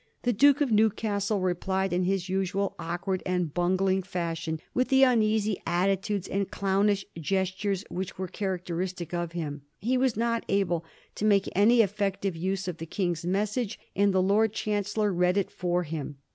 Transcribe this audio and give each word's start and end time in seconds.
The 0.23 0.33
Duke 0.33 0.61
of 0.61 0.71
Newcastle 0.71 1.41
replied 1.41 1.93
in 1.93 2.05
his 2.05 2.27
usual 2.27 2.73
awkward 2.79 3.21
and 3.23 3.53
bungling 3.53 4.01
fashion, 4.01 4.59
with 4.73 4.87
the 4.87 5.03
uneasy 5.03 5.61
at 5.67 5.89
titudes 5.89 6.27
and 6.27 6.49
clownish 6.49 7.05
gestures 7.19 7.83
which 7.87 8.17
were 8.17 8.27
characteristic 8.27 9.13
of 9.13 9.33
him. 9.33 9.61
He 9.77 9.99
was 9.99 10.17
not 10.17 10.43
able 10.49 10.83
to 11.13 11.23
make 11.25 11.47
any 11.55 11.81
effective 11.83 12.35
use 12.35 12.67
of 12.67 12.77
the 12.77 12.87
King's 12.87 13.25
message, 13.27 13.77
and 13.95 14.11
the 14.11 14.23
Lord 14.23 14.53
Chancellor 14.53 15.13
read 15.13 15.37
it 15.37 15.51
for 15.51 15.83
him. 15.83 16.17